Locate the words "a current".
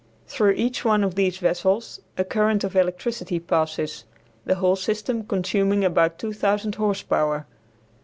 2.17-2.63